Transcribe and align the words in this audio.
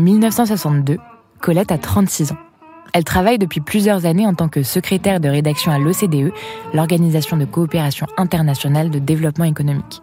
1962, 0.00 0.98
Colette 1.40 1.70
a 1.70 1.78
36 1.78 2.32
ans. 2.32 2.38
Elle 2.92 3.04
travaille 3.04 3.38
depuis 3.38 3.60
plusieurs 3.60 4.06
années 4.06 4.26
en 4.26 4.34
tant 4.34 4.48
que 4.48 4.62
secrétaire 4.62 5.20
de 5.20 5.28
rédaction 5.28 5.70
à 5.70 5.78
l'OCDE, 5.78 6.32
l'Organisation 6.74 7.36
de 7.36 7.44
coopération 7.44 8.06
internationale 8.16 8.90
de 8.90 8.98
développement 8.98 9.44
économique. 9.44 10.02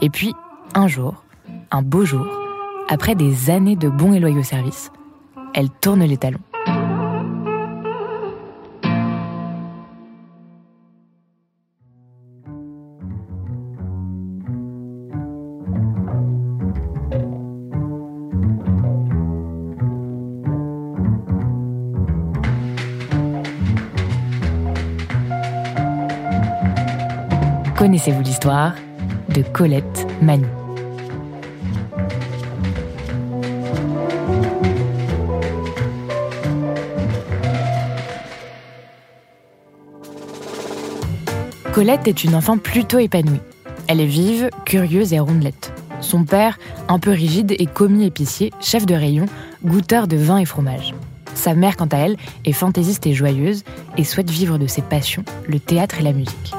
Et 0.00 0.10
puis, 0.10 0.34
un 0.74 0.88
jour, 0.88 1.22
un 1.70 1.82
beau 1.82 2.04
jour, 2.04 2.26
après 2.88 3.14
des 3.14 3.50
années 3.50 3.76
de 3.76 3.88
bons 3.88 4.12
et 4.14 4.20
loyaux 4.20 4.42
services, 4.42 4.90
elle 5.54 5.70
tourne 5.70 6.04
les 6.04 6.16
talons. 6.16 6.40
Connaissez-vous 27.98 28.22
l'histoire 28.22 28.74
de 29.34 29.42
Colette 29.42 30.06
Manu 30.22 30.46
Colette 41.72 42.06
est 42.06 42.22
une 42.22 42.36
enfant 42.36 42.56
plutôt 42.56 43.00
épanouie. 43.00 43.40
Elle 43.88 44.00
est 44.00 44.06
vive, 44.06 44.50
curieuse 44.64 45.12
et 45.12 45.18
rondelette. 45.18 45.72
Son 46.00 46.22
père, 46.22 46.60
un 46.86 47.00
peu 47.00 47.10
rigide 47.10 47.56
et 47.58 47.66
commis 47.66 48.04
épicier, 48.04 48.52
chef 48.60 48.86
de 48.86 48.94
rayon, 48.94 49.26
goûteur 49.64 50.06
de 50.06 50.16
vin 50.16 50.36
et 50.38 50.44
fromage. 50.44 50.94
Sa 51.34 51.54
mère, 51.54 51.76
quant 51.76 51.88
à 51.90 51.96
elle, 51.96 52.16
est 52.44 52.52
fantaisiste 52.52 53.08
et 53.08 53.14
joyeuse 53.14 53.64
et 53.96 54.04
souhaite 54.04 54.30
vivre 54.30 54.56
de 54.56 54.68
ses 54.68 54.82
passions, 54.82 55.24
le 55.48 55.58
théâtre 55.58 55.98
et 55.98 56.04
la 56.04 56.12
musique. 56.12 56.54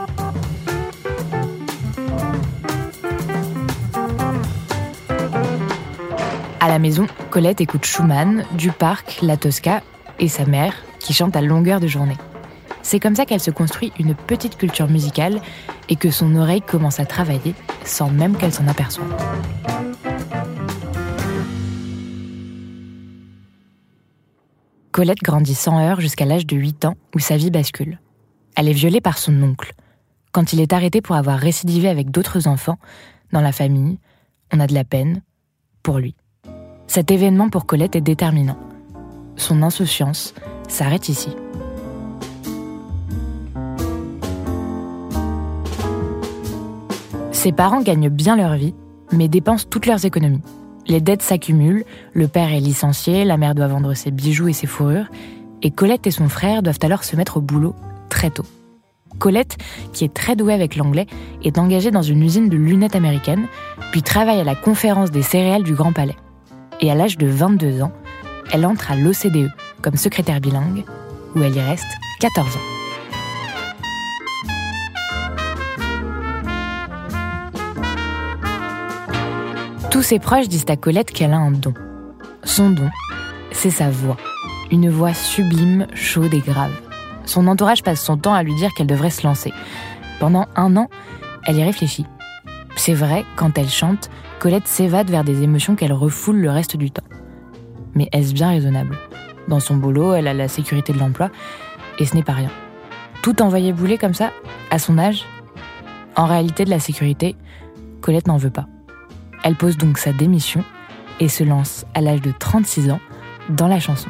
À 6.70 6.74
la 6.74 6.78
maison, 6.78 7.08
Colette 7.32 7.62
écoute 7.62 7.84
Schumann, 7.84 8.46
Duparc, 8.52 9.22
la 9.24 9.38
Tosca 9.38 9.82
et 10.20 10.28
sa 10.28 10.46
mère 10.46 10.76
qui 11.00 11.14
chante 11.14 11.36
à 11.36 11.42
longueur 11.42 11.80
de 11.80 11.88
journée. 11.88 12.16
C'est 12.84 13.00
comme 13.00 13.16
ça 13.16 13.26
qu'elle 13.26 13.40
se 13.40 13.50
construit 13.50 13.92
une 13.98 14.14
petite 14.14 14.56
culture 14.56 14.88
musicale 14.88 15.42
et 15.90 15.96
que 15.96 16.12
son 16.12 16.36
oreille 16.36 16.62
commence 16.62 17.00
à 17.00 17.08
travailler 17.08 17.56
sans 17.86 18.12
même 18.12 18.38
qu'elle 18.38 18.54
s'en 18.54 18.68
aperçoive. 18.68 19.12
Colette 24.92 25.24
grandit 25.24 25.56
sans 25.56 25.80
heurts 25.80 26.02
jusqu'à 26.02 26.26
l'âge 26.26 26.46
de 26.46 26.56
8 26.56 26.86
ans 26.86 26.98
où 27.16 27.20
sa 27.20 27.36
vie 27.36 27.50
bascule. 27.50 28.00
Elle 28.56 28.70
est 28.70 28.74
violée 28.74 29.02
par 29.02 29.18
son 29.18 29.42
oncle. 29.42 29.74
Quand 30.34 30.54
il 30.54 30.62
est 30.62 30.72
arrêté 30.72 31.02
pour 31.02 31.16
avoir 31.16 31.40
récidivé 31.40 31.90
avec 31.90 32.12
d'autres 32.12 32.48
enfants, 32.48 32.78
dans 33.32 33.42
la 33.42 33.54
famille, 33.54 33.98
on 34.54 34.60
a 34.60 34.68
de 34.68 34.76
la 34.76 34.84
peine 34.84 35.24
pour 35.82 35.98
lui. 35.98 36.14
Cet 36.90 37.12
événement 37.12 37.50
pour 37.50 37.68
Colette 37.68 37.96
est 37.96 38.02
déterminant. 38.02 38.58
Son 39.36 39.62
insouciance 39.62 40.34
s'arrête 40.68 41.08
ici. 41.08 41.30
Ses 47.32 47.52
parents 47.52 47.84
gagnent 47.84 48.10
bien 48.10 48.36
leur 48.36 48.56
vie, 48.56 48.74
mais 49.12 49.28
dépensent 49.28 49.68
toutes 49.70 49.86
leurs 49.86 50.04
économies. 50.04 50.42
Les 50.88 51.00
dettes 51.00 51.22
s'accumulent, 51.22 51.86
le 52.14 52.28
père 52.28 52.52
est 52.52 52.60
licencié, 52.60 53.24
la 53.24 53.38
mère 53.38 53.54
doit 53.54 53.68
vendre 53.68 53.94
ses 53.94 54.10
bijoux 54.10 54.48
et 54.48 54.54
ses 54.54 54.66
fourrures, 54.66 55.12
et 55.62 55.70
Colette 55.70 56.08
et 56.08 56.12
son 56.12 56.28
frère 56.28 56.64
doivent 56.64 56.80
alors 56.82 57.04
se 57.04 57.16
mettre 57.16 57.38
au 57.38 57.42
boulot 57.42 57.76
très 58.10 58.32
tôt. 58.32 58.46
Colette, 59.20 59.58
qui 59.94 60.06
est 60.06 60.14
très 60.14 60.36
douée 60.36 60.56
avec 60.56 60.76
l'anglais, 60.76 61.06
est 61.44 61.60
engagée 61.60 61.92
dans 61.92 62.02
une 62.02 62.24
usine 62.24 62.50
de 62.50 62.58
lunettes 62.58 62.96
américaines, 62.96 63.46
puis 63.92 64.02
travaille 64.02 64.40
à 64.40 64.44
la 64.44 64.56
conférence 64.56 65.12
des 65.12 65.22
céréales 65.22 65.62
du 65.62 65.76
Grand 65.76 65.94
Palais. 65.94 66.16
Et 66.82 66.90
à 66.92 66.96
l'âge 66.96 67.18
de 67.18 67.28
22 67.28 67.82
ans, 67.82 67.92
elle 68.52 68.66
entre 68.66 68.92
à 68.92 68.96
l'OCDE 68.96 69.52
comme 69.82 69.96
secrétaire 69.96 70.40
bilingue, 70.40 70.86
où 71.36 71.42
elle 71.42 71.56
y 71.56 71.62
reste 71.62 71.86
14 72.20 72.56
ans. 72.56 72.60
Tous 79.92 80.04
ses 80.04 80.20
proches 80.20 80.48
disent 80.48 80.66
à 80.70 80.78
Colette 80.78 81.12
qu'elle 81.12 81.34
a 81.34 81.38
un 81.38 81.52
don. 81.52 81.74
Son 82.44 82.70
don, 82.70 82.90
c'est 83.52 83.72
sa 83.72 83.90
voix. 83.90 84.18
Une 84.72 84.90
voix 84.90 85.14
sublime, 85.14 85.88
chaude 85.94 86.34
et 86.34 86.40
grave. 86.40 86.72
Son 87.26 87.48
entourage 87.48 87.84
passe 87.84 88.02
son 88.02 88.18
temps 88.18 88.34
à 88.34 88.44
lui 88.44 88.56
dire 88.56 88.74
qu'elle 88.74 88.88
devrait 88.88 89.10
se 89.10 89.28
lancer. 89.28 89.52
Pendant 90.20 90.48
un 90.56 90.78
an, 90.78 90.90
elle 91.46 91.58
y 91.58 91.64
réfléchit. 91.64 92.06
C'est 92.80 92.94
vrai, 92.94 93.26
quand 93.36 93.58
elle 93.58 93.68
chante, 93.68 94.10
Colette 94.40 94.66
s'évade 94.66 95.10
vers 95.12 95.26
des 95.26 95.44
émotions 95.44 95.76
qu'elle 95.76 95.92
refoule 95.92 96.38
le 96.38 96.50
reste 96.50 96.78
du 96.78 96.92
temps. 96.92 97.04
Mais 97.94 98.08
est-ce 98.14 98.34
bien 98.34 98.52
raisonnable? 98.52 98.98
Dans 99.50 99.60
son 99.60 99.76
boulot, 99.76 100.14
elle 100.14 100.30
a 100.30 100.34
la 100.34 100.48
sécurité 100.48 100.94
de 100.94 100.98
l'emploi, 100.98 101.30
et 102.00 102.06
ce 102.06 102.16
n'est 102.16 102.24
pas 102.24 102.32
rien. 102.32 102.50
Tout 103.22 103.42
envoyer 103.42 103.74
bouler 103.74 103.98
comme 103.98 104.14
ça, 104.14 104.32
à 104.72 104.80
son 104.80 104.98
âge? 104.98 105.26
En 106.16 106.26
réalité, 106.26 106.64
de 106.64 106.70
la 106.70 106.80
sécurité, 106.80 107.36
Colette 108.00 108.28
n'en 108.28 108.38
veut 108.38 108.50
pas. 108.50 108.68
Elle 109.44 109.58
pose 109.58 109.76
donc 109.76 109.98
sa 109.98 110.14
démission 110.14 110.64
et 111.20 111.28
se 111.28 111.44
lance 111.44 111.86
à 111.94 112.00
l'âge 112.00 112.22
de 112.22 112.32
36 112.32 112.92
ans 112.92 113.02
dans 113.50 113.68
la 113.68 113.82
chanson. 113.82 114.08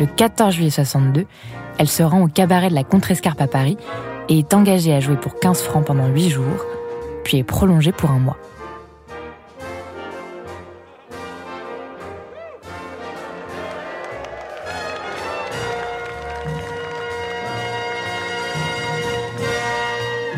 le 0.00 0.06
14 0.06 0.54
juillet 0.54 0.70
62, 0.70 1.26
elle 1.78 1.88
se 1.88 2.02
rend 2.02 2.22
au 2.22 2.26
cabaret 2.26 2.70
de 2.70 2.74
la 2.74 2.84
Contrescarpe 2.84 3.40
à 3.40 3.46
Paris 3.46 3.76
et 4.30 4.38
est 4.38 4.54
engagée 4.54 4.94
à 4.94 5.00
jouer 5.00 5.16
pour 5.16 5.38
15 5.38 5.60
francs 5.60 5.84
pendant 5.84 6.08
8 6.08 6.30
jours, 6.30 6.64
puis 7.22 7.36
est 7.36 7.44
prolongée 7.44 7.92
pour 7.92 8.10
un 8.10 8.18
mois. 8.18 8.38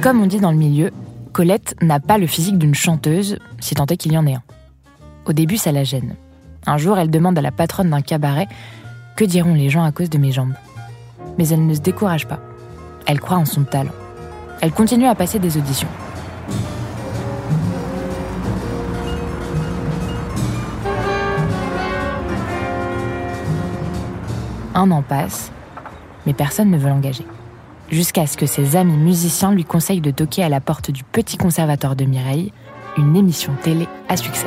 Comme 0.03 0.21
on 0.21 0.27
dit 0.27 0.41
dans 0.41 0.51
le 0.51 0.57
milieu, 0.57 0.91
Colette 1.33 1.77
n'a 1.81 2.01
pas 2.01 2.19
le 2.19 2.27
physique 2.27 2.59
d'une 2.59 2.75
chanteuse, 2.75 3.39
si 3.61 3.77
tant 3.77 3.87
est 3.87 3.97
qu'il 3.97 4.13
y 4.13 4.19
en 4.19 4.27
ait 4.27 4.35
un. 4.35 4.43
Au 5.27 5.33
début, 5.33 5.57
ça 5.57 5.71
la 5.71 5.85
gêne. 5.85 6.17
Un 6.67 6.77
jour, 6.77 6.99
elle 6.99 7.11
demande 7.11 7.39
à 7.39 7.43
la 7.43 7.53
patronne 7.53 7.91
d'un 7.91 8.01
cabaret 8.01 8.49
que 9.17 9.25
diront 9.25 9.55
les 9.55 9.69
gens 9.69 9.85
à 9.85 9.93
cause 9.93 10.11
de 10.11 10.19
mes 10.19 10.33
jambes? 10.33 10.55
Mais 11.39 11.49
elle 11.49 11.67
ne 11.67 11.75
se 11.75 11.81
décourage 11.81 12.27
pas. 12.27 12.41
Elle 13.07 13.21
croit 13.21 13.37
en 13.37 13.45
son 13.45 13.65
talent. 13.65 13.93
Elle 14.61 14.73
continue 14.73 15.07
à 15.07 15.15
passer 15.15 15.39
des 15.39 15.57
auditions. 15.57 15.89
Un 24.75 24.91
an 24.91 25.03
passe, 25.03 25.53
mais 26.27 26.33
personne 26.33 26.71
ne 26.71 26.79
veut 26.79 26.89
l'engager. 26.89 27.27
Jusqu'à 27.91 28.27
ce 28.27 28.39
que 28.39 28.47
ses 28.47 28.77
amis 28.77 28.97
musiciens 28.97 29.53
lui 29.53 29.65
conseillent 29.65 30.01
de 30.01 30.11
toquer 30.11 30.43
à 30.43 30.49
la 30.49 30.61
porte 30.61 30.91
du 30.91 31.05
Petit 31.05 31.37
Conservatoire 31.37 31.95
de 31.95 32.07
Mireille, 32.07 32.53
une 32.97 33.15
émission 33.15 33.53
télé 33.63 33.87
à 34.09 34.17
succès. 34.17 34.47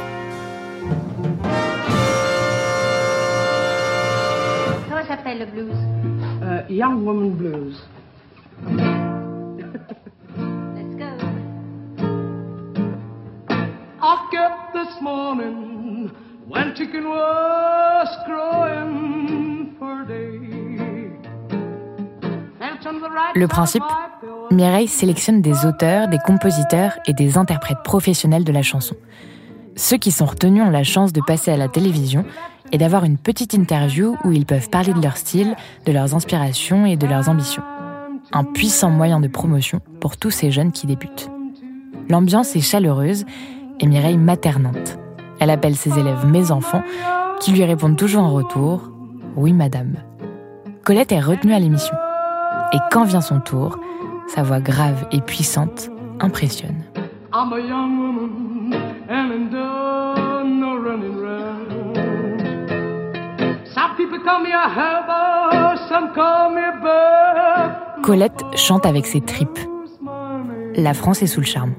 S'appelle 5.37 5.39
le 5.39 5.63
blues? 5.63 5.77
Uh, 6.41 6.71
young 6.71 7.05
Woman 7.05 7.31
Blues. 7.31 7.81
Let's 10.75 10.95
go. 10.95 11.09
I 14.01 14.27
kept 14.31 14.73
this 14.73 15.01
morning 15.01 16.11
when 16.47 16.73
chicken 16.75 17.09
was 17.09 18.07
crowing 18.25 19.75
for 19.79 20.05
day. 20.05 20.39
Felt 22.59 22.85
on 22.85 22.99
the 22.99 23.09
right 23.09 23.35
Le 23.35 23.47
principe. 23.47 23.83
Mireille 24.51 24.87
sélectionne 24.87 25.41
des 25.41 25.65
auteurs, 25.65 26.07
des 26.07 26.19
compositeurs 26.19 26.93
et 27.07 27.13
des 27.13 27.37
interprètes 27.37 27.81
professionnels 27.83 28.43
de 28.43 28.51
la 28.51 28.61
chanson. 28.61 28.95
Ceux 29.75 29.97
qui 29.97 30.11
sont 30.11 30.25
retenus 30.25 30.63
ont 30.63 30.69
la 30.69 30.83
chance 30.83 31.11
de 31.11 31.21
passer 31.21 31.51
à 31.51 31.57
la 31.57 31.67
télévision 31.67 32.25
et 32.71 32.77
d'avoir 32.77 33.03
une 33.03 33.17
petite 33.17 33.53
interview 33.53 34.15
où 34.23 34.31
ils 34.31 34.45
peuvent 34.45 34.69
parler 34.69 34.93
de 34.93 35.01
leur 35.01 35.17
style, 35.17 35.55
de 35.85 35.91
leurs 35.91 36.15
inspirations 36.15 36.85
et 36.85 36.95
de 36.95 37.05
leurs 37.05 37.27
ambitions. 37.27 37.63
Un 38.31 38.45
puissant 38.45 38.89
moyen 38.89 39.19
de 39.19 39.27
promotion 39.27 39.81
pour 39.99 40.17
tous 40.17 40.31
ces 40.31 40.49
jeunes 40.49 40.71
qui 40.71 40.87
débutent. 40.87 41.29
L'ambiance 42.09 42.55
est 42.55 42.61
chaleureuse 42.61 43.25
et 43.81 43.87
Mireille 43.87 44.17
maternante. 44.17 44.97
Elle 45.39 45.49
appelle 45.49 45.75
ses 45.75 45.99
élèves 45.99 46.25
mes 46.25 46.51
enfants, 46.51 46.83
qui 47.41 47.51
lui 47.51 47.65
répondent 47.65 47.97
toujours 47.97 48.23
en 48.23 48.31
retour 48.31 48.89
Oui, 49.35 49.51
madame. 49.51 49.95
Colette 50.83 51.11
est 51.11 51.19
retenue 51.19 51.53
à 51.53 51.59
l'émission. 51.59 51.95
Et 52.73 52.77
quand 52.91 53.03
vient 53.03 53.21
son 53.21 53.41
tour, 53.41 53.77
sa 54.27 54.43
voix 54.43 54.61
grave 54.61 55.05
et 55.11 55.19
puissante 55.19 55.89
impressionne. 56.21 56.83
And 59.09 59.31
I'm 59.31 59.49
done 59.49 60.59
no 60.59 60.75
running 60.77 61.17
round. 61.17 61.71
Some 63.73 63.95
people 63.97 64.19
call 64.19 64.41
me 64.41 64.51
a 64.51 64.67
heather, 64.69 65.77
some 65.89 66.13
call 66.13 66.51
me 66.51 66.61
a 66.61 66.71
bird. 66.81 68.03
Colette 68.03 68.43
chante 68.55 68.85
avec 68.85 69.05
ses 69.05 69.21
tripes. 69.21 69.59
La 70.75 70.93
France 70.93 71.21
est 71.21 71.27
sous 71.27 71.39
le 71.39 71.45
charme. 71.45 71.73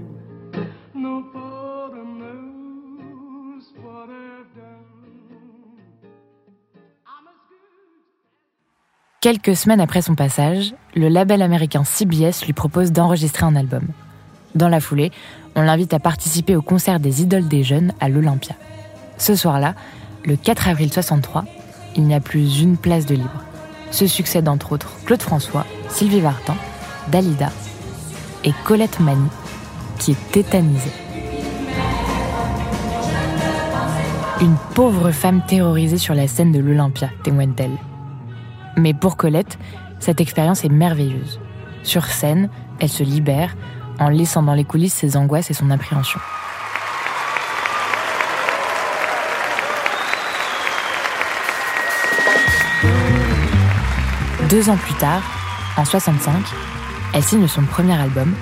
Quelques 9.21 9.57
semaines 9.57 9.81
après 9.81 10.03
son 10.03 10.15
passage, 10.15 10.75
le 10.95 11.09
label 11.09 11.43
américain 11.43 11.83
CBS 11.83 12.45
lui 12.45 12.53
propose 12.53 12.93
d'enregistrer 12.93 13.45
un 13.45 13.57
album. 13.57 13.89
Dans 14.57 14.71
la 14.71 14.81
foulée, 14.81 15.13
on 15.55 15.61
l'invite 15.61 15.93
à 15.93 15.99
participer 15.99 16.57
au 16.57 16.63
concert 16.63 16.99
des 16.99 17.21
idoles 17.21 17.47
des 17.47 17.63
jeunes 17.63 17.93
à 18.01 18.09
l'Olympia. 18.09 18.55
Ce 19.19 19.37
soir-là, 19.37 19.75
le 20.25 20.35
4 20.35 20.69
avril 20.69 20.91
63, 20.91 21.45
il 21.95 22.05
n'y 22.05 22.15
a 22.15 22.21
plus 22.21 22.63
une 22.63 22.79
place 22.79 23.05
de 23.05 23.17
libre. 23.17 23.45
Se 23.91 24.07
succèdent 24.07 24.49
entre 24.49 24.73
autres 24.73 24.91
Claude 25.05 25.21
François, 25.21 25.67
Sylvie 25.91 26.21
Vartan, 26.21 26.57
Dalida 27.13 27.51
et 28.45 28.53
Colette 28.65 28.99
Mani, 28.99 29.29
qui 29.99 30.13
est 30.13 30.31
tétanisée. 30.33 30.93
Une 34.41 34.57
pauvre 34.75 35.11
femme 35.11 35.43
terrorisée 35.47 35.99
sur 35.99 36.15
la 36.15 36.29
scène 36.29 36.53
de 36.53 36.61
l'Olympia, 36.61 37.11
témoigne-t-elle. 37.25 37.77
Mais 38.79 38.95
pour 38.95 39.19
Colette, 39.19 39.59
cette 40.01 40.23
expérience 40.23 40.65
est 40.65 40.71
merveilleuse. 40.71 41.41
Sur 41.83 42.07
scène, 42.07 42.49
elle 42.81 42.89
se 42.89 43.03
libère 43.03 43.55
en 43.99 44.09
laissant 44.09 44.43
dans 44.43 44.55
les 44.55 44.65
coulisses 44.65 44.95
ses 44.95 45.17
angoisses 45.17 45.51
et 45.51 45.55
son 45.55 45.71
appréhension. 45.71 46.21
Deux 54.49 54.71
ans 54.71 54.77
plus 54.77 54.95
tard, 54.95 55.23
en 55.77 55.85
65, 55.85 56.33
elle 57.15 57.23
signe 57.23 57.49
son 57.49 57.63
premier 57.63 57.99
album 57.99 58.33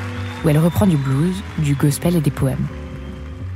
où 0.45 0.49
elle 0.51 0.59
reprend 0.59 0.87
du 0.87 0.97
blues, 0.97 1.43
du 1.59 1.75
gospel 1.75 2.17
et 2.17 2.21
des 2.21 2.31
poèmes. 2.31 2.67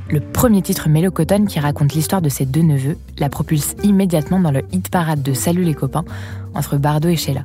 Le 0.09 0.19
premier 0.19 0.63
titre 0.63 0.89
Mélocotone 0.89 1.45
qui 1.45 1.59
raconte 1.59 1.93
l'histoire 1.93 2.23
de 2.23 2.29
ses 2.29 2.47
deux 2.47 2.63
neveux 2.63 2.97
la 3.19 3.29
propulse 3.29 3.75
immédiatement 3.83 4.39
dans 4.39 4.49
le 4.49 4.63
hit 4.71 4.89
parade 4.89 5.21
de 5.21 5.33
Salut 5.33 5.63
les 5.63 5.75
copains 5.75 6.05
entre 6.55 6.77
Bardot 6.77 7.09
et 7.09 7.15
Sheila. 7.15 7.43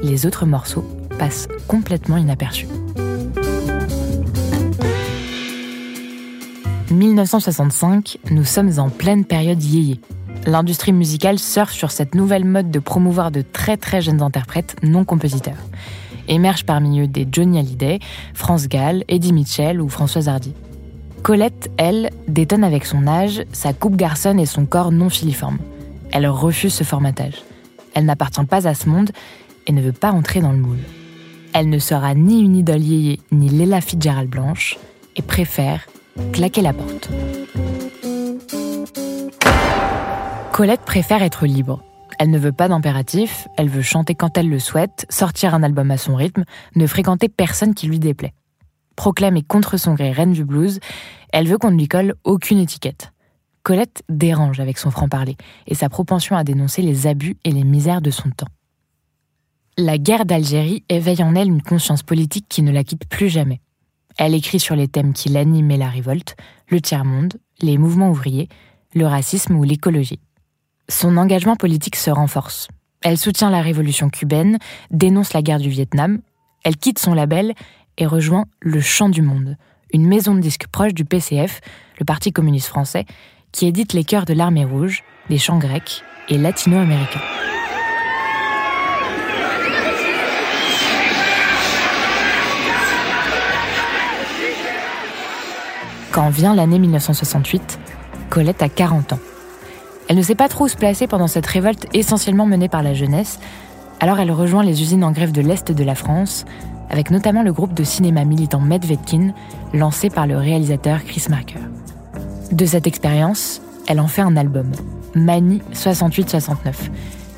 Les 0.00 0.24
autres 0.24 0.46
morceaux 0.46 0.84
passent 1.18 1.48
complètement 1.66 2.16
inaperçus. 2.16 2.68
1965, 7.00 8.18
nous 8.30 8.44
sommes 8.44 8.78
en 8.78 8.90
pleine 8.90 9.24
période 9.24 9.62
yéyé. 9.62 9.98
L'industrie 10.44 10.92
musicale 10.92 11.38
surfe 11.38 11.72
sur 11.72 11.92
cette 11.92 12.14
nouvelle 12.14 12.44
mode 12.44 12.70
de 12.70 12.78
promouvoir 12.78 13.30
de 13.30 13.40
très 13.40 13.78
très 13.78 14.02
jeunes 14.02 14.20
interprètes 14.20 14.76
non 14.82 15.06
compositeurs. 15.06 15.56
Émergent 16.28 16.66
parmi 16.66 17.00
eux 17.00 17.06
des 17.06 17.26
Johnny 17.32 17.58
Hallyday, 17.58 18.00
France 18.34 18.68
Gall, 18.68 19.04
Eddie 19.08 19.32
Mitchell 19.32 19.80
ou 19.80 19.88
Françoise 19.88 20.28
Hardy. 20.28 20.52
Colette, 21.22 21.70
elle, 21.78 22.10
détonne 22.28 22.64
avec 22.64 22.84
son 22.84 23.06
âge, 23.06 23.44
sa 23.50 23.72
coupe 23.72 23.96
garçonne 23.96 24.38
et 24.38 24.44
son 24.44 24.66
corps 24.66 24.92
non 24.92 25.08
filiforme. 25.08 25.58
Elle 26.12 26.26
refuse 26.26 26.74
ce 26.74 26.84
formatage. 26.84 27.42
Elle 27.94 28.04
n'appartient 28.04 28.44
pas 28.44 28.68
à 28.68 28.74
ce 28.74 28.90
monde 28.90 29.10
et 29.66 29.72
ne 29.72 29.80
veut 29.80 29.92
pas 29.92 30.12
entrer 30.12 30.42
dans 30.42 30.52
le 30.52 30.58
moule. 30.58 30.84
Elle 31.54 31.70
ne 31.70 31.78
sera 31.78 32.14
ni 32.14 32.42
une 32.42 32.56
idole 32.56 32.82
yéyé 32.82 33.20
ni 33.32 33.48
Léla 33.48 33.80
Fitzgerald 33.80 34.28
blanche 34.28 34.76
et 35.16 35.22
préfère 35.22 35.86
claquer 36.32 36.62
la 36.62 36.72
porte. 36.72 37.08
Colette 40.52 40.82
préfère 40.82 41.22
être 41.22 41.46
libre. 41.46 41.82
Elle 42.18 42.30
ne 42.30 42.38
veut 42.38 42.52
pas 42.52 42.68
d'impératif, 42.68 43.48
elle 43.56 43.68
veut 43.68 43.82
chanter 43.82 44.14
quand 44.14 44.36
elle 44.36 44.48
le 44.48 44.58
souhaite, 44.58 45.06
sortir 45.08 45.54
un 45.54 45.62
album 45.62 45.90
à 45.90 45.96
son 45.96 46.14
rythme, 46.16 46.44
ne 46.76 46.86
fréquenter 46.86 47.28
personne 47.28 47.74
qui 47.74 47.86
lui 47.86 47.98
déplaît. 47.98 48.34
Proclamée 48.94 49.42
contre 49.42 49.78
son 49.78 49.94
gré 49.94 50.12
reine 50.12 50.32
du 50.32 50.44
blues, 50.44 50.80
elle 51.32 51.48
veut 51.48 51.56
qu'on 51.56 51.70
ne 51.70 51.78
lui 51.78 51.88
colle 51.88 52.14
aucune 52.24 52.58
étiquette. 52.58 53.12
Colette 53.62 54.02
dérange 54.08 54.60
avec 54.60 54.78
son 54.78 54.90
franc-parler 54.90 55.36
et 55.66 55.74
sa 55.74 55.88
propension 55.88 56.36
à 56.36 56.44
dénoncer 56.44 56.82
les 56.82 57.06
abus 57.06 57.36
et 57.44 57.52
les 57.52 57.64
misères 57.64 58.02
de 58.02 58.10
son 58.10 58.30
temps. 58.30 58.48
La 59.78 59.96
guerre 59.96 60.26
d'Algérie 60.26 60.84
éveille 60.90 61.22
en 61.22 61.34
elle 61.34 61.48
une 61.48 61.62
conscience 61.62 62.02
politique 62.02 62.46
qui 62.48 62.62
ne 62.62 62.72
la 62.72 62.84
quitte 62.84 63.08
plus 63.08 63.28
jamais. 63.28 63.60
Elle 64.20 64.34
écrit 64.34 64.60
sur 64.60 64.76
les 64.76 64.86
thèmes 64.86 65.14
qui 65.14 65.30
l'animent 65.30 65.70
et 65.70 65.78
la 65.78 65.88
révolte, 65.88 66.36
le 66.68 66.82
tiers-monde, 66.82 67.38
les 67.62 67.78
mouvements 67.78 68.10
ouvriers, 68.10 68.50
le 68.94 69.06
racisme 69.06 69.56
ou 69.56 69.64
l'écologie. 69.64 70.20
Son 70.90 71.16
engagement 71.16 71.56
politique 71.56 71.96
se 71.96 72.10
renforce. 72.10 72.68
Elle 73.02 73.16
soutient 73.16 73.48
la 73.48 73.62
révolution 73.62 74.10
cubaine, 74.10 74.58
dénonce 74.90 75.32
la 75.32 75.40
guerre 75.40 75.58
du 75.58 75.70
Vietnam, 75.70 76.20
elle 76.64 76.76
quitte 76.76 76.98
son 76.98 77.14
label 77.14 77.54
et 77.96 78.04
rejoint 78.04 78.44
Le 78.60 78.82
Chant 78.82 79.08
du 79.08 79.22
Monde, 79.22 79.56
une 79.94 80.06
maison 80.06 80.34
de 80.34 80.40
disques 80.40 80.66
proche 80.66 80.92
du 80.92 81.06
PCF, 81.06 81.62
le 81.98 82.04
Parti 82.04 82.30
communiste 82.30 82.68
français, 82.68 83.06
qui 83.52 83.66
édite 83.66 83.94
les 83.94 84.04
chœurs 84.04 84.26
de 84.26 84.34
l'armée 84.34 84.66
rouge, 84.66 85.02
des 85.30 85.38
chants 85.38 85.58
grecs 85.58 86.02
et 86.28 86.36
latino-américains. 86.36 87.22
Quand 96.12 96.28
vient 96.28 96.56
l'année 96.56 96.80
1968, 96.80 97.78
Colette 98.30 98.62
a 98.62 98.68
40 98.68 99.12
ans. 99.12 99.18
Elle 100.08 100.16
ne 100.16 100.22
sait 100.22 100.34
pas 100.34 100.48
trop 100.48 100.64
où 100.64 100.68
se 100.68 100.76
placer 100.76 101.06
pendant 101.06 101.28
cette 101.28 101.46
révolte 101.46 101.86
essentiellement 101.94 102.46
menée 102.46 102.68
par 102.68 102.82
la 102.82 102.94
jeunesse, 102.94 103.38
alors 104.00 104.18
elle 104.18 104.32
rejoint 104.32 104.64
les 104.64 104.82
usines 104.82 105.04
en 105.04 105.12
grève 105.12 105.30
de 105.30 105.40
l'Est 105.40 105.70
de 105.70 105.84
la 105.84 105.94
France, 105.94 106.46
avec 106.88 107.12
notamment 107.12 107.44
le 107.44 107.52
groupe 107.52 107.74
de 107.74 107.84
cinéma 107.84 108.24
militant 108.24 108.58
Medvedkin, 108.58 109.34
lancé 109.72 110.10
par 110.10 110.26
le 110.26 110.36
réalisateur 110.36 111.04
Chris 111.04 111.26
Marker. 111.30 111.60
De 112.50 112.66
cette 112.66 112.88
expérience, 112.88 113.62
elle 113.86 114.00
en 114.00 114.08
fait 114.08 114.22
un 114.22 114.36
album, 114.36 114.72
Mani 115.14 115.62
68-69, 115.74 116.74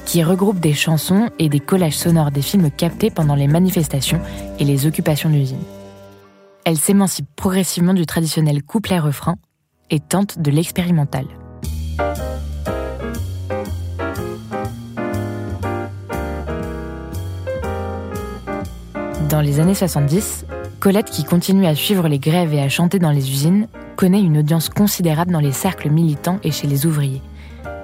qui 0.07 0.25
regroupe 0.25 0.61
des 0.61 0.73
chansons 0.73 1.29
et 1.39 1.51
des 1.51 1.61
collages 1.61 1.99
sonores 1.99 2.31
des 2.31 2.41
films 2.41 2.71
captés 2.71 3.11
pendant 3.11 3.35
les 3.35 3.49
manifestations 3.49 4.21
et 4.59 4.65
les 4.65 4.87
occupations 4.87 5.29
d'usines. 5.29 5.59
Elle 6.65 6.79
s'émancipe 6.79 7.27
progressivement 7.37 7.95
du 7.95 8.07
traditionnel 8.07 8.63
couplet-refrain 8.63 9.37
et 9.91 10.01
tente 10.01 10.39
de 10.39 10.51
l'expérimental. 10.51 11.27
Dans 19.29 19.41
les 19.41 19.61
années 19.61 19.75
70, 19.75 20.45
Colette, 20.79 21.11
qui 21.11 21.25
continue 21.25 21.67
à 21.67 21.75
suivre 21.75 22.07
les 22.07 22.19
grèves 22.19 22.53
et 22.53 22.61
à 22.61 22.69
chanter 22.69 22.99
dans 22.99 23.11
les 23.11 23.31
usines, 23.31 23.67
connaît 23.97 24.21
une 24.21 24.39
audience 24.39 24.69
considérable 24.69 25.33
dans 25.33 25.41
les 25.41 25.53
cercles 25.53 25.91
militants 25.91 26.39
et 26.43 26.51
chez 26.51 26.67
les 26.67 26.87
ouvriers. 26.87 27.23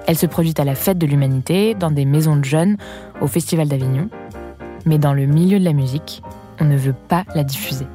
Elle 0.06 0.16
se 0.16 0.26
produit 0.26 0.54
à 0.58 0.64
la 0.64 0.74
fête 0.74 0.98
de 0.98 1.06
l'humanité, 1.06 1.74
dans 1.74 1.90
des 1.90 2.04
maisons 2.04 2.36
de 2.36 2.44
jeunes, 2.44 2.76
au 3.20 3.26
Festival 3.26 3.68
d'Avignon. 3.68 4.08
Mais 4.86 4.98
dans 4.98 5.12
le 5.12 5.26
milieu 5.26 5.58
de 5.58 5.64
la 5.64 5.72
musique, 5.72 6.22
on 6.60 6.64
ne 6.64 6.76
veut 6.76 6.94
pas 7.08 7.24
la 7.34 7.44
diffuser. 7.44 7.86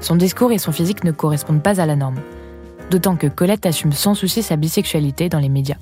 Son 0.00 0.16
discours 0.16 0.52
et 0.52 0.58
son 0.58 0.72
physique 0.72 1.04
ne 1.04 1.10
correspondent 1.10 1.62
pas 1.62 1.80
à 1.80 1.86
la 1.86 1.96
norme. 1.96 2.20
D'autant 2.90 3.16
que 3.16 3.26
Colette 3.26 3.66
assume 3.66 3.92
sans 3.92 4.14
souci 4.14 4.42
sa 4.42 4.56
bisexualité 4.56 5.28
dans 5.28 5.40
les 5.40 5.48
médias. 5.48 5.76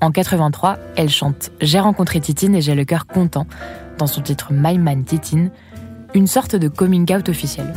En 0.00 0.10
83, 0.10 0.78
elle 0.96 1.08
chante 1.08 1.50
J'ai 1.60 1.80
rencontré 1.80 2.20
Titine 2.20 2.54
et 2.54 2.60
j'ai 2.60 2.74
le 2.74 2.84
cœur 2.84 3.06
content 3.06 3.46
dans 3.98 4.06
son 4.06 4.20
titre 4.20 4.48
My 4.52 4.78
Man 4.78 5.04
Titine, 5.04 5.50
une 6.14 6.26
sorte 6.26 6.56
de 6.56 6.68
coming 6.68 7.10
out 7.14 7.28
officiel. 7.28 7.72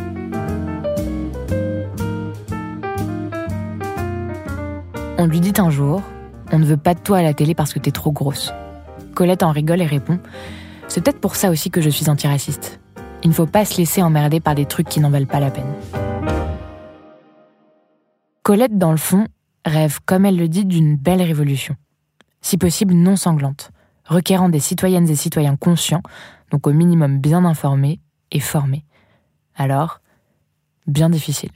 On 5.17 5.27
lui 5.27 5.39
dit 5.39 5.53
un 5.57 5.69
jour 5.69 6.01
On 6.51 6.60
ne 6.60 6.65
veut 6.65 6.77
pas 6.77 6.93
de 6.93 7.00
toi 7.00 7.19
à 7.19 7.22
la 7.22 7.34
télé 7.34 7.55
parce 7.55 7.74
que 7.74 7.79
t'es 7.79 7.91
trop 7.91 8.12
grosse. 8.12 8.51
Colette 9.13 9.43
en 9.43 9.51
rigole 9.51 9.81
et 9.81 9.86
répond 9.86 10.19
C'est 10.88 11.01
peut-être 11.01 11.22
pour 11.22 11.36
ça 11.36 11.50
aussi 11.50 11.72
que 11.72 11.79
je 11.79 11.89
suis 11.89 12.10
antiraciste. 12.10 12.79
Il 13.25 13.29
ne 13.29 13.34
faut 13.34 13.48
pas 13.48 13.65
se 13.65 13.77
laisser 13.77 14.03
emmerder 14.03 14.39
par 14.39 14.53
des 14.53 14.67
trucs 14.67 14.88
qui 14.88 15.00
n'en 15.00 15.10
valent 15.10 15.25
pas 15.25 15.39
la 15.39 15.50
peine. 15.50 15.74
Colette, 18.44 18.77
dans 18.77 18.91
le 18.91 18.98
fond, 18.98 19.25
rêve, 19.65 19.98
comme 20.05 20.27
elle 20.27 20.38
le 20.38 20.48
dit, 20.48 20.63
d'une 20.63 20.96
belle 20.96 21.24
révolution. 21.24 21.75
Si 22.41 22.60
possible 22.60 22.94
non 22.94 23.15
sanglante, 23.15 23.72
requérant 24.05 24.48
des 24.48 24.60
citoyennes 24.60 25.10
et 25.10 25.15
citoyens 25.15 25.55
conscients, 25.55 26.03
donc 26.51 26.67
au 26.67 26.72
minimum 26.72 27.17
bien 27.17 27.46
informés 27.46 28.00
et 28.29 28.39
formés. 28.39 28.86
Alors, 29.55 30.01
bien 30.86 31.10
difficile. 31.10 31.50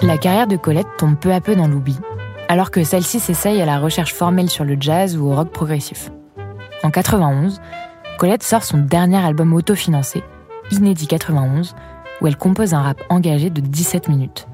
La 0.00 0.16
carrière 0.16 0.46
de 0.46 0.56
Colette 0.56 0.86
tombe 0.96 1.16
peu 1.16 1.32
à 1.32 1.40
peu 1.40 1.56
dans 1.56 1.66
l'oubli, 1.66 1.96
alors 2.48 2.70
que 2.70 2.84
celle-ci 2.84 3.20
s'essaye 3.20 3.60
à 3.60 3.66
la 3.66 3.78
recherche 3.78 4.14
formelle 4.14 4.50
sur 4.50 4.64
le 4.64 4.76
jazz 4.78 5.16
ou 5.16 5.26
au 5.30 5.34
rock 5.34 5.50
progressif. 5.50 6.10
En 6.82 6.90
91, 6.90 7.60
Colette 8.18 8.42
sort 8.42 8.62
son 8.62 8.78
dernier 8.78 9.18
album 9.18 9.52
autofinancé, 9.52 10.22
Inédit 10.70 11.06
91, 11.06 11.74
où 12.20 12.26
elle 12.26 12.36
compose 12.36 12.74
un 12.74 12.82
rap 12.82 13.02
engagé 13.08 13.50
de 13.50 13.60
17 13.60 14.08
minutes. 14.08 14.46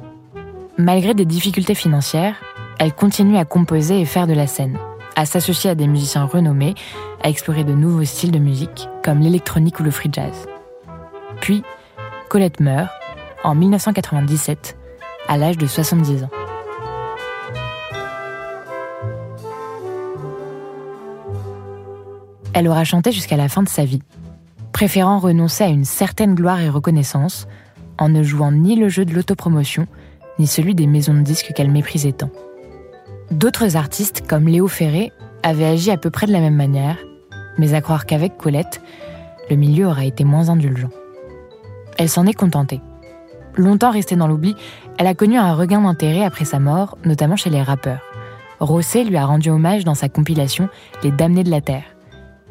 Malgré 0.78 1.14
des 1.14 1.24
difficultés 1.24 1.74
financières, 1.74 2.36
elle 2.78 2.92
continue 2.92 3.36
à 3.36 3.44
composer 3.44 4.00
et 4.00 4.04
faire 4.04 4.26
de 4.26 4.32
la 4.32 4.46
scène, 4.46 4.78
à 5.14 5.26
s'associer 5.26 5.70
à 5.70 5.74
des 5.74 5.86
musiciens 5.86 6.24
renommés, 6.24 6.74
à 7.22 7.28
explorer 7.28 7.64
de 7.64 7.74
nouveaux 7.74 8.04
styles 8.04 8.32
de 8.32 8.38
musique, 8.38 8.88
comme 9.04 9.20
l'électronique 9.20 9.78
ou 9.80 9.82
le 9.82 9.90
free 9.90 10.10
jazz. 10.10 10.46
Puis, 11.40 11.62
Colette 12.28 12.60
meurt, 12.60 12.90
en 13.44 13.54
1997, 13.54 14.76
à 15.28 15.36
l'âge 15.36 15.58
de 15.58 15.66
70 15.66 16.24
ans. 16.24 16.30
Elle 22.54 22.68
aura 22.68 22.84
chanté 22.84 23.12
jusqu'à 23.12 23.36
la 23.36 23.48
fin 23.48 23.62
de 23.62 23.68
sa 23.68 23.84
vie, 23.84 24.02
préférant 24.72 25.18
renoncer 25.18 25.64
à 25.64 25.68
une 25.68 25.84
certaine 25.84 26.34
gloire 26.34 26.60
et 26.60 26.68
reconnaissance 26.68 27.46
en 27.98 28.08
ne 28.08 28.22
jouant 28.22 28.52
ni 28.52 28.76
le 28.76 28.88
jeu 28.88 29.04
de 29.04 29.14
l'autopromotion, 29.14 29.86
ni 30.38 30.46
celui 30.46 30.74
des 30.74 30.86
maisons 30.86 31.14
de 31.14 31.22
disques 31.22 31.52
qu'elle 31.54 31.70
méprisait 31.70 32.12
tant. 32.12 32.30
D'autres 33.30 33.76
artistes, 33.76 34.26
comme 34.26 34.48
Léo 34.48 34.68
Ferré, 34.68 35.12
avaient 35.42 35.66
agi 35.66 35.90
à 35.90 35.96
peu 35.96 36.10
près 36.10 36.26
de 36.26 36.32
la 36.32 36.40
même 36.40 36.56
manière, 36.56 36.98
mais 37.58 37.74
à 37.74 37.80
croire 37.80 38.06
qu'avec 38.06 38.36
Colette, 38.36 38.82
le 39.50 39.56
milieu 39.56 39.86
aura 39.86 40.04
été 40.04 40.24
moins 40.24 40.48
indulgent. 40.48 40.90
Elle 41.98 42.08
s'en 42.08 42.26
est 42.26 42.34
contentée. 42.34 42.80
Longtemps 43.56 43.90
restée 43.90 44.16
dans 44.16 44.26
l'oubli, 44.26 44.54
elle 44.98 45.06
a 45.06 45.14
connu 45.14 45.36
un 45.36 45.54
regain 45.54 45.82
d'intérêt 45.82 46.24
après 46.24 46.44
sa 46.44 46.58
mort, 46.58 46.96
notamment 47.04 47.36
chez 47.36 47.50
les 47.50 47.62
rappeurs. 47.62 48.00
Rosset 48.60 49.04
lui 49.04 49.16
a 49.16 49.26
rendu 49.26 49.50
hommage 49.50 49.84
dans 49.84 49.94
sa 49.94 50.08
compilation 50.08 50.68
Les 51.02 51.10
Damnés 51.10 51.44
de 51.44 51.50
la 51.50 51.60
Terre. 51.60 51.91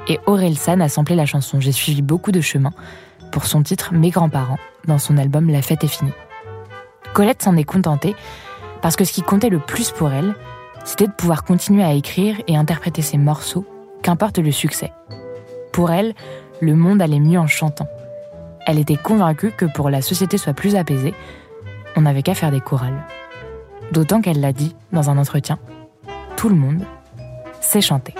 Et 0.07 0.19
Aurel 0.25 0.57
San 0.57 0.81
a 0.81 0.89
samplé 0.89 1.15
la 1.15 1.25
chanson 1.25 1.59
J'ai 1.59 1.71
suivi 1.71 2.01
beaucoup 2.01 2.31
de 2.31 2.41
chemin 2.41 2.71
pour 3.31 3.45
son 3.45 3.63
titre 3.63 3.93
Mes 3.93 4.09
grands-parents 4.09 4.59
dans 4.87 4.97
son 4.97 5.17
album 5.17 5.49
La 5.49 5.61
fête 5.61 5.83
est 5.83 5.87
finie. 5.87 6.11
Colette 7.13 7.43
s'en 7.43 7.55
est 7.55 7.63
contentée 7.63 8.15
parce 8.81 8.95
que 8.95 9.05
ce 9.05 9.13
qui 9.13 9.21
comptait 9.21 9.49
le 9.49 9.59
plus 9.59 9.91
pour 9.91 10.11
elle, 10.11 10.33
c'était 10.83 11.07
de 11.07 11.11
pouvoir 11.11 11.43
continuer 11.43 11.83
à 11.83 11.93
écrire 11.93 12.35
et 12.47 12.57
interpréter 12.57 13.01
ses 13.01 13.17
morceaux, 13.17 13.65
qu'importe 14.01 14.39
le 14.39 14.51
succès. 14.51 14.91
Pour 15.71 15.91
elle, 15.91 16.15
le 16.61 16.75
monde 16.75 17.01
allait 17.01 17.19
mieux 17.19 17.39
en 17.39 17.47
chantant. 17.47 17.87
Elle 18.65 18.79
était 18.79 18.95
convaincue 18.95 19.51
que 19.51 19.65
pour 19.65 19.89
la 19.89 20.01
société 20.01 20.37
soit 20.37 20.53
plus 20.53 20.75
apaisée, 20.75 21.13
on 21.95 22.01
n'avait 22.01 22.23
qu'à 22.23 22.33
faire 22.33 22.51
des 22.51 22.61
chorales. 22.61 23.05
D'autant 23.91 24.21
qu'elle 24.21 24.39
l'a 24.39 24.53
dit 24.53 24.75
dans 24.91 25.09
un 25.09 25.17
entretien, 25.17 25.59
tout 26.37 26.49
le 26.49 26.55
monde 26.55 26.83
sait 27.59 27.81
chanter. 27.81 28.15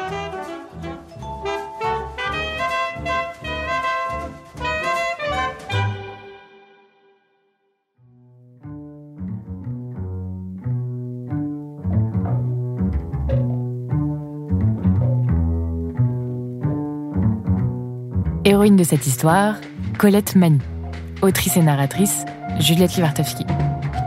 Héroïne 18.43 18.75
de 18.75 18.83
cette 18.83 19.05
histoire, 19.05 19.55
Colette 19.99 20.35
Mani. 20.35 20.57
Autrice 21.21 21.57
et 21.57 21.61
narratrice, 21.61 22.25
Juliette 22.59 22.95
Livartowski. 22.95 23.45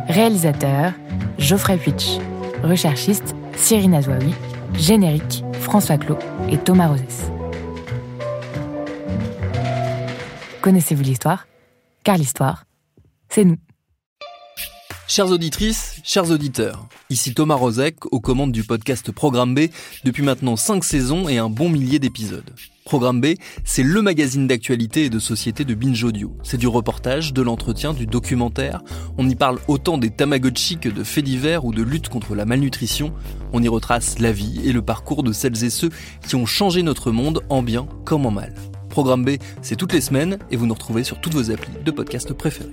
Réalisateur, 0.08 0.92
Geoffrey 1.38 1.76
Puitch. 1.76 2.18
Recherchiste, 2.64 3.36
Cyrine 3.54 3.94
Azouaoui. 3.94 4.34
Générique, 4.74 5.44
François 5.60 5.98
Clos 5.98 6.18
et 6.50 6.58
Thomas 6.58 6.88
Rosès. 6.88 7.30
Connaissez-vous 10.62 11.04
l'histoire? 11.04 11.46
Car 12.02 12.16
l'histoire, 12.16 12.64
c'est 13.28 13.44
nous. 13.44 13.58
Chères 15.06 15.30
auditrices, 15.30 16.00
chers 16.02 16.30
auditeurs, 16.30 16.88
ici 17.11 17.34
Thomas 17.34 17.56
Rozek 17.56 18.06
aux 18.11 18.20
commandes 18.20 18.52
du 18.52 18.64
podcast 18.64 19.12
Programme 19.12 19.54
B 19.54 19.68
depuis 20.02 20.23
maintenant 20.23 20.56
5 20.56 20.82
saisons 20.82 21.28
et 21.28 21.37
un 21.37 21.50
bon 21.50 21.68
millier 21.68 21.99
d'épisodes. 21.99 22.50
Programme 22.87 23.20
B, 23.20 23.34
c'est 23.64 23.82
le 23.82 24.00
magazine 24.00 24.46
d'actualité 24.46 25.04
et 25.04 25.11
de 25.11 25.18
société 25.18 25.66
de 25.66 25.75
Binge 25.75 26.02
Audio. 26.02 26.34
C'est 26.42 26.56
du 26.56 26.66
reportage, 26.66 27.34
de 27.34 27.42
l'entretien, 27.42 27.92
du 27.92 28.06
documentaire. 28.06 28.82
On 29.18 29.28
y 29.28 29.34
parle 29.34 29.58
autant 29.68 29.99
des 29.99 30.11
Tamagotchi 30.11 30.78
que 30.78 30.88
de 30.88 31.04
faits 31.04 31.25
divers 31.25 31.66
ou 31.66 31.75
de 31.75 31.82
lutte 31.82 32.08
contre 32.08 32.34
la 32.34 32.46
malnutrition. 32.46 33.12
On 33.52 33.62
y 33.62 33.68
retrace 33.68 34.18
la 34.20 34.32
vie 34.32 34.62
et 34.64 34.73
le 34.73 34.82
parcours 34.82 35.23
de 35.23 35.32
celles 35.32 35.64
et 35.64 35.70
ceux 35.70 35.90
qui 36.26 36.34
ont 36.34 36.46
changé 36.46 36.82
notre 36.82 37.11
monde 37.11 37.42
en 37.50 37.62
bien 37.62 37.87
comme 38.06 38.25
en 38.25 38.30
mal. 38.30 38.54
Programme 38.88 39.25
B, 39.25 39.32
c'est 39.61 39.76
toutes 39.76 39.92
les 39.92 40.00
semaines 40.00 40.38
et 40.50 40.56
vous 40.56 40.66
nous 40.66 40.75
retrouvez 40.75 41.04
sur 41.04 41.20
toutes 41.20 41.34
vos 41.34 41.50
applis 41.50 41.73
de 41.84 41.90
podcast 41.90 42.32
préférés. 42.32 42.73